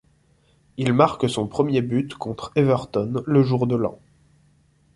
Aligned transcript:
Il 0.77 0.93
marque 0.93 1.29
son 1.29 1.45
premier 1.45 1.83
but 1.83 2.15
contre 2.15 2.51
Everton 2.55 3.21
le 3.27 3.43
jour 3.43 3.67
de 3.67 3.75
l'an. 3.75 3.99